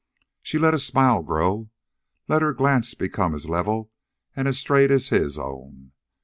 She 0.41 0.57
let 0.57 0.73
a 0.73 0.79
smile 0.79 1.21
grow, 1.21 1.69
let 2.27 2.41
her 2.41 2.55
glance 2.55 2.95
become 2.95 3.35
as 3.35 3.45
level 3.47 3.91
and 4.35 4.47
as 4.47 4.57
straight 4.57 4.89
as 4.89 5.09
his 5.09 5.37
own. 5.37 5.91